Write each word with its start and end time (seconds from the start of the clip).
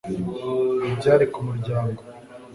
Ibi 0.83 0.91
byari 0.99 1.25
kumuryango 1.33 2.01